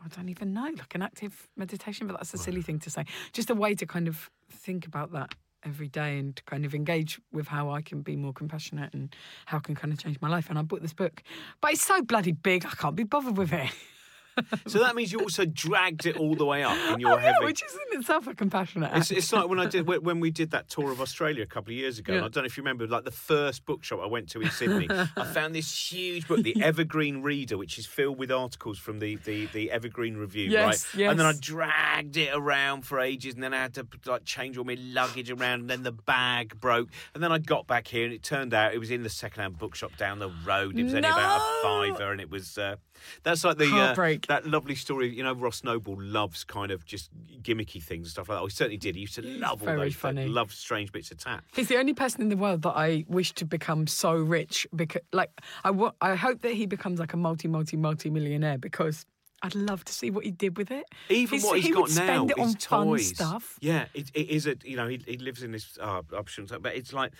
[0.03, 3.05] I don't even know, like an active meditation, but that's a silly thing to say.
[3.33, 5.33] Just a way to kind of think about that
[5.63, 9.13] every day and to kind of engage with how I can be more compassionate and
[9.45, 10.49] how I can kind of change my life.
[10.49, 11.23] And I bought this book,
[11.61, 13.69] but it's so bloody big, I can't be bothered with it.
[14.67, 17.33] so that means you also dragged it all the way up in your Oh, yeah,
[17.33, 17.45] heavy.
[17.45, 19.17] which is in itself a compassionate It's, act.
[19.17, 21.77] it's like when I did when we did that tour of Australia a couple of
[21.77, 22.13] years ago.
[22.13, 22.17] Yeah.
[22.19, 24.49] And I don't know if you remember, like the first bookshop I went to in
[24.49, 24.87] Sydney.
[24.89, 29.15] I found this huge book, the Evergreen Reader, which is filled with articles from the
[29.17, 31.05] the, the Evergreen Review, Yes, right?
[31.09, 34.57] And then I dragged it around for ages, and then I had to like change
[34.57, 38.05] all my luggage around, and then the bag broke, and then I got back here,
[38.05, 40.77] and it turned out it was in the second-hand bookshop down the road.
[40.77, 42.57] It was only about a fiver, and it was.
[42.57, 42.75] Uh,
[43.23, 44.26] that's like the uh, Heartbreak.
[44.27, 45.15] That lovely story.
[45.15, 47.09] You know, Ross Noble loves kind of just
[47.41, 48.41] gimmicky things and stuff like that.
[48.41, 48.95] Oh, he certainly did.
[48.95, 49.95] He used to love all those.
[49.95, 50.23] funny.
[50.23, 51.43] Things, love strange bits of tat.
[51.55, 55.01] He's the only person in the world that I wish to become so rich because,
[55.13, 55.31] like,
[55.63, 59.05] I wa- I hope that he becomes like a multi, multi, multi millionaire because
[59.43, 60.85] I'd love to see what he did with it.
[61.09, 63.09] Even He's- what he's he got would now spend it is toys.
[63.09, 63.57] stuff.
[63.61, 66.75] Yeah, it, it is a you know he, he lives in this uh, option, but
[66.75, 67.11] it's like,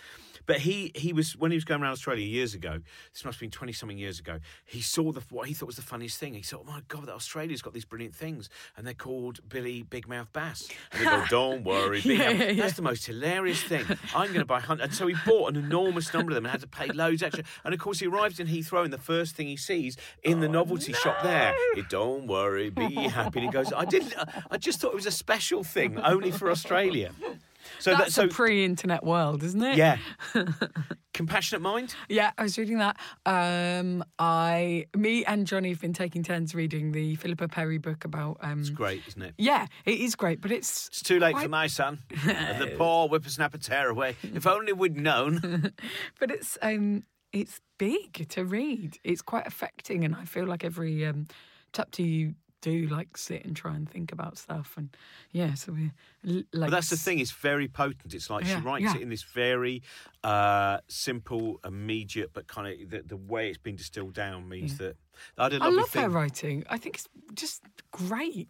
[0.46, 2.80] but he he was when he was going around Australia years ago.
[3.12, 4.40] This must have been twenty something years ago.
[4.64, 6.34] He saw the what he thought was the funniest thing.
[6.34, 9.82] He thought, oh my god, that Australia's got these brilliant things, and they're called Billy
[9.84, 10.68] Big Mouth Bass.
[10.92, 12.52] And they go, don't worry, Yeah, yeah.
[12.54, 13.84] That's the most hilarious thing.
[14.14, 14.84] I'm going to buy hundred.
[14.84, 17.44] And so he bought an enormous number of them and had to pay loads extra.
[17.64, 20.40] And of course, he arrives in Heathrow, and the first thing he sees in Oh,
[20.40, 23.40] the novelty shop there, is, don't worry, be happy.
[23.40, 24.14] And he goes, I didn't.
[24.50, 27.12] I just thought it was a special thing only for Australia.
[27.80, 29.76] So That's that, so a pre-internet world, isn't it?
[29.76, 29.98] yeah.
[31.14, 31.94] Compassionate mind.
[32.08, 32.96] Yeah, I was reading that.
[33.26, 38.38] Um, I, me and Johnny have been taking turns reading the Philippa Perry book about.
[38.40, 39.34] Um, It's great, isn't it?
[39.36, 41.98] yeah, it is great, but it's It's too late for my son.
[42.24, 44.16] the poor whippersnapper tearaway.
[44.22, 45.72] If only we'd known.
[46.20, 48.98] but it's um it's big to read.
[49.04, 51.26] It's quite affecting, and I feel like every um
[51.72, 54.96] chapter you do like sit and try and think about stuff, and
[55.30, 55.92] yeah, so we
[56.24, 56.46] like.
[56.52, 58.14] But that's the thing; it's very potent.
[58.14, 58.96] It's like Yeah, she writes yeah.
[58.96, 59.82] it in this very
[60.24, 64.96] uh, simple, immediate, but kind of the, the way it's been distilled down means that
[65.36, 66.02] I I love thing.
[66.02, 66.64] her writing.
[66.68, 68.48] I think it's just great.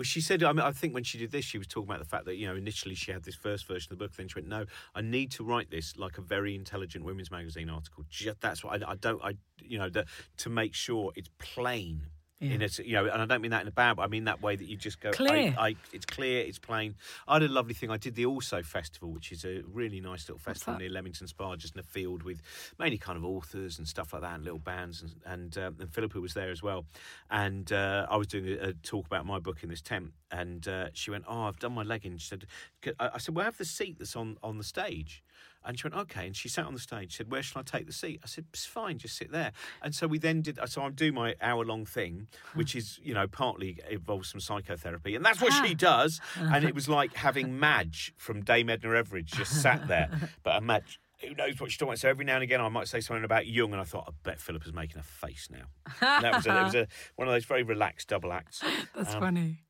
[0.00, 1.98] Well, she said, I mean, I think when she did this, she was talking about
[1.98, 4.28] the fact that, you know, initially she had this first version of the book, then
[4.28, 8.06] she went, no, I need to write this like a very intelligent women's magazine article.
[8.08, 10.06] Just, that's what I, I don't, I, you know, that
[10.38, 12.06] to make sure it's plain.
[12.40, 14.04] In a, you know, and I don't mean that in a bad way.
[14.04, 15.10] I mean that way that you just go.
[15.10, 15.54] Clear.
[15.58, 16.42] I, I, it's clear.
[16.42, 16.94] It's plain.
[17.28, 17.90] I had a lovely thing.
[17.90, 21.54] I did the Also Festival, which is a really nice little festival near Leamington Spa,
[21.56, 22.40] just in a field with
[22.78, 25.02] mainly kind of authors and stuff like that, and little bands.
[25.02, 26.86] And and, um, and Philippa was there as well.
[27.30, 30.66] And uh, I was doing a, a talk about my book in this tent, and
[30.66, 32.46] uh, she went, "Oh, I've done my legging." She said,
[32.82, 35.22] "C- I I said, "Well, have the seat that's on on the stage."
[35.64, 36.26] And she went, okay.
[36.26, 38.20] And she sat on the stage, said, where shall I take the seat?
[38.24, 39.52] I said, it's fine, just sit there.
[39.82, 43.12] And so we then did, so I'm doing my hour long thing, which is, you
[43.14, 45.14] know, partly involves some psychotherapy.
[45.14, 46.20] And that's what she does.
[46.36, 50.08] And it was like having Madge from Dame Edna Everage just sat there.
[50.42, 51.98] But a Madge, who knows what she's talking about.
[51.98, 54.12] So every now and again, I might say something about Jung, and I thought, I
[54.22, 55.64] bet Philip is making a face now.
[56.00, 58.62] And that was, a, it was a, one of those very relaxed double acts.
[58.94, 59.64] That's Um, funny.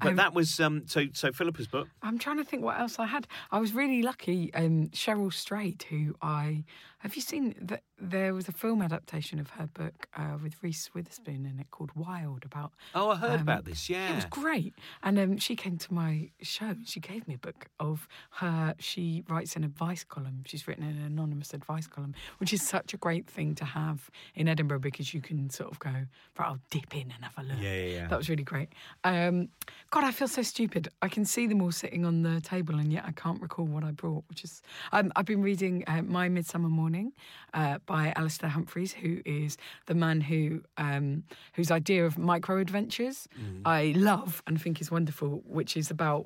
[0.00, 1.88] But that was, um, so, so Philippa's book.
[2.02, 3.26] I'm trying to think what else I had.
[3.50, 4.52] I was really lucky.
[4.52, 6.64] Um, Cheryl Strayed, who I
[7.04, 10.90] have you seen that there was a film adaptation of her book uh, with Reese
[10.94, 12.72] Witherspoon in it called Wild about.
[12.94, 14.12] Oh, I heard um, about this, yeah.
[14.12, 16.74] It was great, and um, she came to my show.
[16.86, 18.74] She gave me a book of her.
[18.78, 20.44] She writes an advice column.
[20.46, 24.48] She's written an anonymous advice column, which is such a great thing to have in
[24.48, 26.06] Edinburgh because you can sort of go, right,
[26.38, 27.58] I'll dip in and have a look.
[27.60, 28.08] Yeah, yeah, yeah.
[28.08, 28.70] That was really great.
[29.04, 29.50] Um,
[29.90, 30.88] God, I feel so stupid.
[31.02, 33.84] I can see them all sitting on the table, and yet I can't recall what
[33.84, 34.24] I brought.
[34.30, 34.62] Which is,
[34.92, 36.93] um, I've been reading uh, My Midsummer Morning
[37.52, 41.24] uh, by Alastair Humphreys, who is the man who um,
[41.56, 43.28] whose idea of micro adventures
[43.64, 45.42] I love and think is wonderful.
[45.58, 46.24] Which is about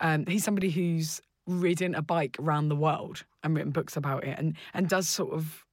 [0.00, 4.38] um, he's somebody who's ridden a bike around the world and written books about it,
[4.38, 5.64] and and does sort of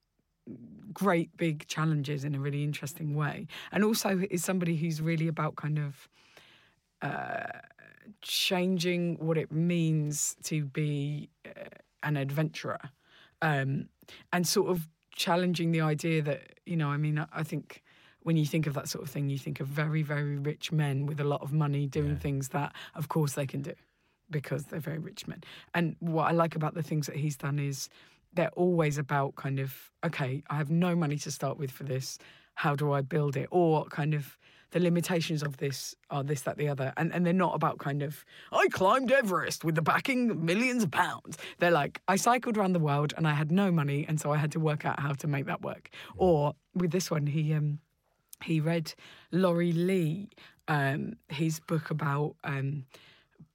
[0.93, 5.55] great big challenges in a really interesting way, and also is somebody who's really about
[5.55, 6.09] kind of
[7.01, 7.59] uh,
[8.21, 11.69] changing what it means to be uh,
[12.03, 12.79] an adventurer,
[13.41, 13.89] um,
[14.31, 16.89] and sort of challenging the idea that you know.
[16.89, 17.83] I mean, I, I think.
[18.23, 21.07] When you think of that sort of thing, you think of very, very rich men
[21.07, 23.73] with a lot of money doing things that, of course, they can do
[24.29, 25.41] because they're very rich men.
[25.73, 27.89] And what I like about the things that he's done is
[28.31, 29.73] they're always about kind of,
[30.05, 32.19] okay, I have no money to start with for this.
[32.53, 33.47] How do I build it?
[33.49, 34.37] Or kind of
[34.71, 36.93] the limitations of this are this, that, the other.
[36.97, 40.83] And and they're not about kind of, I climbed Everest with the backing of millions
[40.83, 41.37] of pounds.
[41.59, 44.37] They're like, I cycled around the world and I had no money, and so I
[44.37, 45.89] had to work out how to make that work.
[46.17, 47.79] Or with this one, he um
[48.43, 48.93] he read
[49.31, 50.29] Laurie Lee,
[50.67, 52.85] um, his book about um,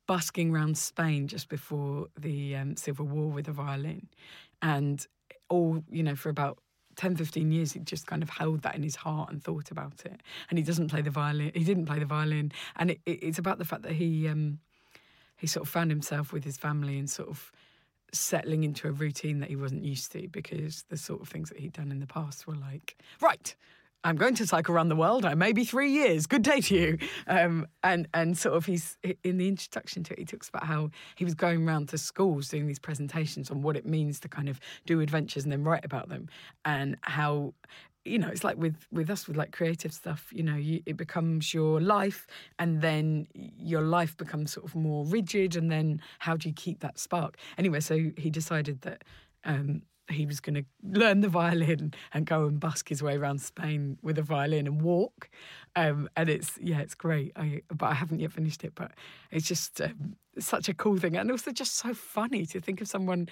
[0.07, 4.09] busking around Spain just before the um, Civil War with a violin,
[4.63, 5.07] and
[5.49, 6.59] all you know for about
[6.97, 10.05] 10, 15 years, he just kind of held that in his heart and thought about
[10.05, 10.21] it.
[10.49, 11.53] And he doesn't play the violin.
[11.55, 14.59] He didn't play the violin, and it, it, it's about the fact that he um,
[15.37, 17.53] he sort of found himself with his family and sort of
[18.13, 21.59] settling into a routine that he wasn't used to because the sort of things that
[21.59, 23.55] he'd done in the past were like, right,
[24.07, 25.25] I'm going to cycle around the world.
[25.25, 26.27] I may be three years.
[26.27, 26.99] Good day to you.
[27.27, 30.21] Um, and and sort of he's in the introduction to it.
[30.21, 33.77] He talks about how he was going around to schools doing these presentations on what
[33.77, 36.29] it means to kind of do adventures and then write about them,
[36.65, 37.53] and how
[38.05, 40.29] you know, it's like with with us with like creative stuff.
[40.33, 42.29] You know, you, it becomes your life,
[42.61, 46.79] and then your life becomes sort of more rigid, and then how do you keep
[46.79, 47.39] that spark?
[47.59, 49.03] Anyway, so he decided that.
[49.43, 53.41] Um, he was going to learn the violin and go and busk his way around
[53.41, 55.29] Spain with a violin and walk.
[55.75, 57.33] Um, and it's yeah, it's great.
[57.37, 58.75] I, but I haven't yet finished it.
[58.75, 58.93] But
[59.31, 62.89] it's just um, such a cool thing, and also just so funny to think of
[62.89, 63.29] someone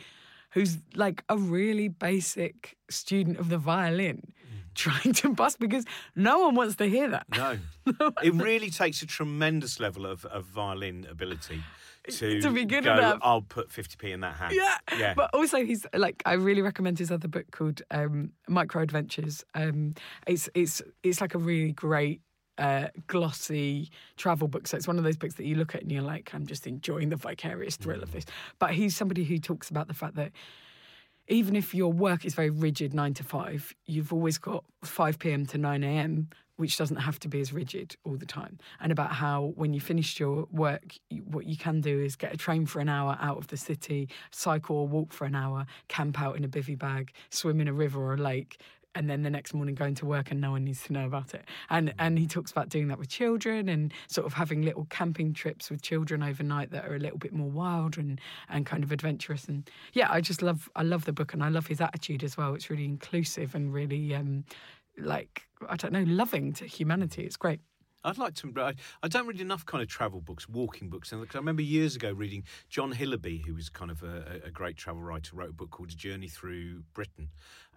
[0.55, 4.33] who's like a really basic student of the violin
[4.75, 5.85] trying to bust because
[6.17, 7.27] no one wants to hear that.
[7.37, 7.59] No.
[8.23, 11.63] it really takes a tremendous level of, of violin ability
[12.11, 13.19] to, To be good go, enough.
[13.23, 14.53] I'll put 50p in that hat.
[14.53, 14.77] Yeah.
[14.99, 15.15] Yeah.
[15.15, 19.45] But also he's like I really recommend his other book called um, Micro Adventures.
[19.55, 19.95] Um,
[20.27, 22.21] it's it's it's like a really great
[22.59, 24.67] uh, glossy travel book.
[24.67, 26.67] So it's one of those books that you look at and you're like, I'm just
[26.67, 28.25] enjoying the vicarious thrill of this.
[28.59, 30.33] But he's somebody who talks about the fact that
[31.29, 35.47] even if your work is very rigid, nine to five, you've always got 5 p.m.
[35.47, 38.59] to 9 a.m., which doesn't have to be as rigid all the time.
[38.81, 42.33] And about how when you finished your work, you, what you can do is get
[42.33, 45.67] a train for an hour out of the city, cycle or walk for an hour,
[45.89, 48.61] camp out in a bivy bag, swim in a river or a lake.
[48.95, 51.35] And then the next morning going to work and no one needs to know about
[51.35, 51.45] it.
[51.71, 55.35] And and he talks about doing that with children and sort of having little camping
[55.35, 58.93] trips with children overnight that are a little bit more wild and, and kind of
[58.93, 59.47] adventurous.
[59.47, 62.37] And yeah, I just love I love the book and I love his attitude as
[62.37, 62.55] well.
[62.55, 64.45] It's really inclusive and really um,
[64.99, 67.25] like I don't know, loving to humanity.
[67.25, 67.61] It's great.
[68.05, 68.53] I'd like to.
[68.59, 71.11] I, I don't read enough kind of travel books, walking books.
[71.11, 74.77] And I remember years ago reading John Hillaby, who was kind of a, a great
[74.77, 77.31] travel writer, wrote a book called A Journey Through Britain,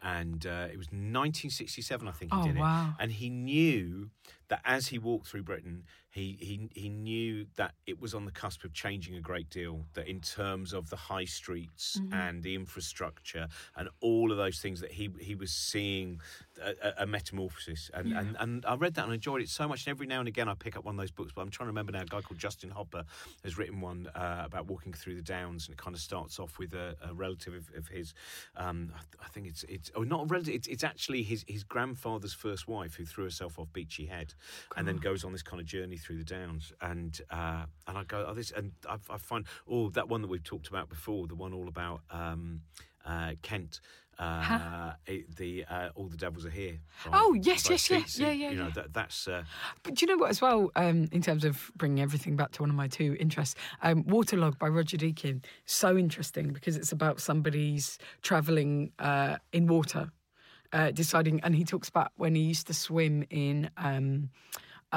[0.03, 2.89] and uh, it was 1967, I think he Oh, did wow.
[2.97, 3.03] it.
[3.03, 4.09] And he knew
[4.49, 8.31] that as he walked through Britain, he he he knew that it was on the
[8.31, 9.85] cusp of changing a great deal.
[9.93, 12.13] That in terms of the high streets Mm-hmm.
[12.13, 16.19] and the infrastructure and all of those things, that he he was seeing
[16.63, 17.91] a, a- metamorphosis.
[17.93, 19.85] And, and and I read that and enjoyed it so much.
[19.85, 21.33] And every now and again, I pick up one of those books.
[21.35, 22.01] But I'm trying to remember now.
[22.01, 23.03] A guy called Justin Hopper
[23.43, 26.57] has written one uh, about walking through the Downs, and it kind of starts off
[26.57, 28.13] with a, a relative of, of his.
[28.55, 30.55] Um, I, th- I think it's it's oh not a relative.
[30.55, 34.33] It's, it's actually his his grandfather's first wife who threw herself off Beachy Head,
[34.75, 36.73] and then goes on this kind of journey through the Downs.
[36.81, 40.29] And uh, and I go oh this and I, I find oh that one that
[40.29, 42.61] we've talked about before, the one all about um,
[43.05, 43.81] uh, Kent.
[44.19, 46.79] Uh, it- the uh, all the devils are here.
[47.05, 48.17] by- Oh, yes, yes, yes.
[48.19, 48.71] Yeah, yeah, You know yeah.
[48.71, 49.43] that that's uh,
[49.83, 52.63] But do you know what, as well, um, in terms of bringing everything back to
[52.63, 57.19] one of my two interests, um, Waterlog by Roger Deakin, so interesting because it's about
[57.21, 60.09] somebody's travelling uh, in water,
[60.73, 63.69] uh, deciding, and he talks about when he used to swim in.
[63.77, 64.29] Um,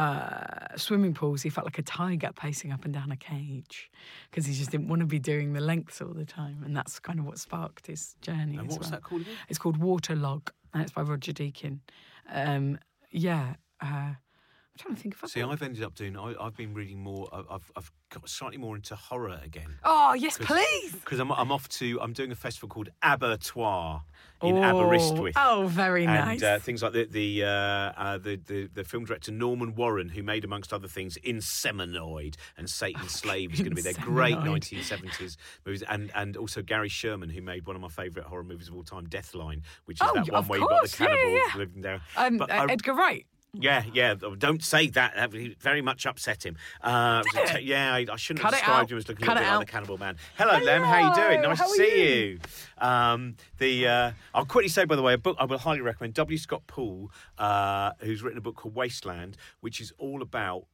[0.01, 3.91] uh, swimming pools, he felt like a tiger pacing up and down a cage
[4.31, 6.99] because he just didn't want to be doing the lengths all the time, and that's
[6.99, 8.57] kind of what sparked his journey.
[8.57, 8.91] and as what was well.
[8.93, 9.35] that called again?
[9.49, 11.81] It's called Waterlog, and it's by Roger Deakin.
[12.33, 12.79] Um,
[13.11, 14.15] yeah, uh,
[14.81, 16.17] trying to think I've See, I've ended up doing.
[16.17, 17.29] I, I've been reading more.
[17.33, 19.77] I've I've got slightly more into horror again.
[19.85, 20.93] Oh yes, please.
[20.93, 24.03] Because I'm, I'm off to, I'm doing a festival called Abertoir
[24.43, 25.35] in oh, Aberystwyth.
[25.37, 26.43] Oh, very and nice.
[26.43, 30.23] uh, things like the the, uh, uh, the the the film director Norman Warren, who
[30.23, 33.93] made amongst other things Inseminoid and Satan's Slave, is going to be there.
[33.93, 38.45] Great 1970s movies, and and also Gary Sherman, who made one of my favourite horror
[38.45, 40.97] movies of all time, Deathline, which is Oh, that one of where you've got the
[40.97, 41.01] course.
[41.01, 42.01] Yeah, yeah, living there.
[42.17, 43.27] um, But uh, Edgar Wright.
[43.53, 44.15] Yeah, yeah.
[44.39, 45.15] Don't say that.
[45.17, 46.57] That very much upset him.
[46.81, 47.23] Uh,
[47.61, 49.73] yeah, I, I shouldn't Cut have described him as looking Cut a bit like the
[49.73, 50.17] Cannibal Man.
[50.37, 50.83] Hello, Lemn.
[50.83, 51.43] How you doing?
[51.43, 52.15] Nice how to see you?
[52.25, 52.39] you.
[52.79, 56.15] Um, the uh, I'll quickly say, by the way, a book I will highly recommend.
[56.15, 56.39] W.
[56.39, 60.67] Scott Poole, uh, who's written a book called Wasteland, which is all about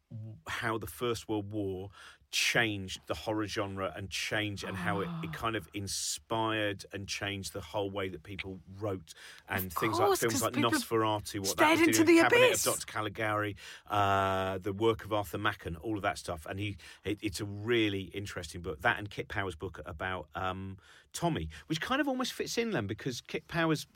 [0.46, 1.90] how the First World War
[2.36, 7.54] changed the horror genre and changed and how it, it kind of inspired and changed
[7.54, 9.14] the whole way that people wrote
[9.48, 12.66] and things like films like Nosferatu, what that into the Cabinet abyss.
[12.66, 12.92] of Dr.
[12.92, 13.56] Caligari,
[13.88, 16.44] uh, the work of Arthur Machen, all of that stuff.
[16.44, 18.82] And he, it, it's a really interesting book.
[18.82, 20.76] That and Kit Power's book about um,
[21.16, 23.86] Tommy, which kind of almost fits in then because Kit Power's,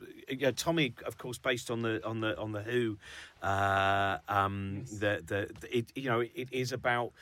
[0.44, 2.96] uh, Tommy, of course, based on the on the on the Who,
[3.42, 7.12] uh, um, the, the the it you know it is about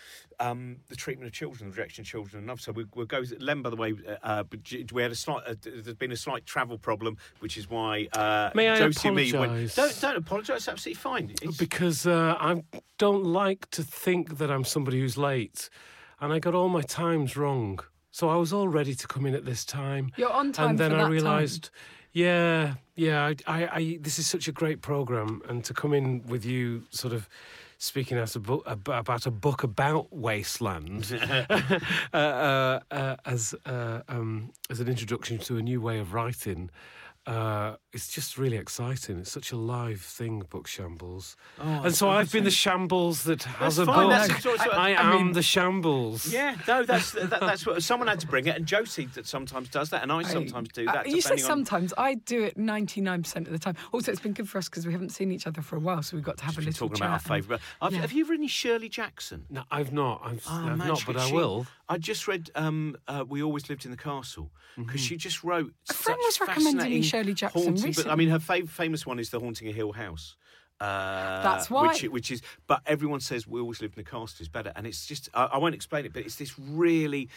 [0.40, 2.60] um, the treatment of children, the rejection of children, and love.
[2.60, 3.22] So we, we'll go.
[3.38, 4.44] Lemn, by the way, uh, uh,
[4.92, 5.42] we had a slight.
[5.46, 9.16] Uh, there's been a slight travel problem, which is why uh, May I Josie and
[9.16, 9.44] me went.
[9.52, 9.74] apologise?
[9.74, 10.56] Don't don't apologise.
[10.58, 11.34] It's absolutely fine.
[11.42, 12.62] It's, because uh, I
[12.98, 15.68] don't like to think that I'm somebody who's late,
[16.20, 17.80] and I got all my times wrong.
[18.18, 20.10] So I was all ready to come in at this time.
[20.16, 21.70] You're on time and then for I that realised,
[22.12, 26.26] yeah, yeah, I, I, I, this is such a great program, and to come in
[26.26, 27.28] with you, sort of
[27.78, 31.16] speaking as a book about a book about wasteland,
[32.12, 36.70] uh, uh, uh, as uh, um, as an introduction to a new way of writing.
[37.28, 39.18] Uh, it's just really exciting.
[39.18, 41.36] It's such a live thing, Book Shambles.
[41.58, 44.10] and so I've been the shambles that has That's a fine, book.
[44.12, 46.32] that's- it's all- I, I am mean- the shambles.
[46.32, 49.68] Yeah, no, that's that, that's what someone had to bring it, and Josie that sometimes
[49.68, 51.06] does that, and I sometimes do Uh, that.
[51.06, 51.94] you say depending on- sometimes.
[51.98, 53.76] I do it 99% of the time.
[53.92, 56.02] Also, it's been good for us because we haven't seen each other for a while,
[56.02, 57.60] so we've got to have a little talking about our chat and- favourite.
[57.82, 58.00] Have, Yeah.
[58.00, 59.44] have you read any Shirley Jackson?
[59.50, 60.22] No, I've not.
[60.24, 61.66] I've, Oh, I've man, not, she- but I will.
[61.88, 65.72] I just read um, uh, "We Always Lived in the Castle" because she just wrote.
[65.90, 69.18] A friend was recommending fascinating Shirley Jackson haunting, but, I mean, her fav- famous one
[69.18, 70.36] is "The Haunting of Hill House."
[70.80, 71.88] Uh, That's why.
[71.88, 74.86] Which, which is, but everyone says "We Always Lived in the Castle" is better, and
[74.86, 75.28] it's just.
[75.34, 77.28] I, I won't explain it, but it's this really.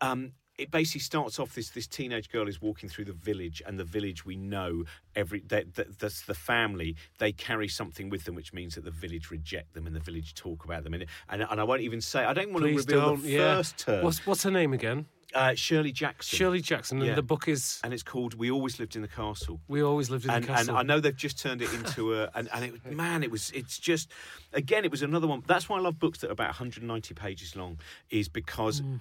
[0.00, 0.32] Um,
[0.62, 3.84] it basically starts off this this teenage girl is walking through the village, and the
[3.84, 4.84] village we know
[5.14, 6.96] every that, that that's the family.
[7.18, 10.34] They carry something with them, which means that the village reject them, and the village
[10.34, 10.94] talk about them.
[10.94, 12.24] And and, and I won't even say.
[12.24, 13.38] I don't want Please to reveal the yeah.
[13.56, 14.04] first term.
[14.04, 15.06] What's, what's her name again?
[15.34, 16.36] Uh, Shirley Jackson.
[16.36, 16.98] Shirley Jackson.
[16.98, 17.14] And Yeah.
[17.14, 20.24] the book is and it's called "We Always Lived in the Castle." We Always Lived
[20.26, 20.76] in and, the Castle.
[20.76, 23.50] and I know they've just turned it into a and, and it, man, it was
[23.52, 24.10] it's just
[24.52, 25.42] again it was another one.
[25.46, 27.78] That's why I love books that are about 190 pages long,
[28.10, 28.80] is because.
[28.82, 29.00] Mm.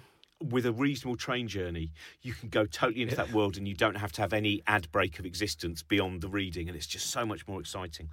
[0.50, 3.96] With a reasonable train journey, you can go totally into that world, and you don't
[3.96, 7.26] have to have any ad break of existence beyond the reading, and it's just so
[7.26, 8.10] much more exciting.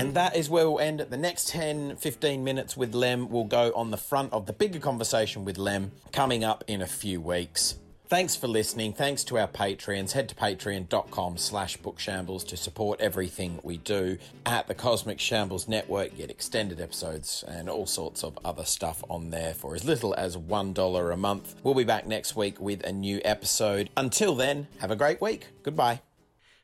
[0.00, 1.10] And that is where we'll end it.
[1.10, 4.78] The next 10, 15 minutes with Lemn will go on the front of the bigger
[4.78, 7.76] conversation with Lemn coming up in a few weeks.
[8.10, 8.92] Thanks for listening.
[8.92, 10.10] Thanks to our Patreons.
[10.10, 14.18] Head to patreon.com slash bookshambles to support everything we do.
[14.44, 19.30] At the Cosmic Shambles Network, get extended episodes and all sorts of other stuff on
[19.30, 21.54] there for as little as $1 a month.
[21.62, 23.90] We'll be back next week with a new episode.
[23.96, 25.46] Until then, have a great week.
[25.62, 26.00] Goodbye.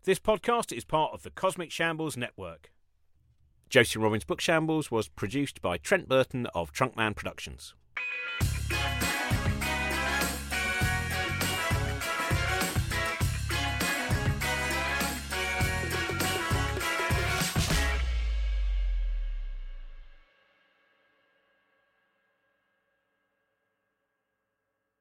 [0.03, 2.72] This podcast is part of the Cosmic Shambles Network.
[3.70, 7.74] Josie Robbins' Book Shambles was produced by Trent Burton of Trunkman Productions.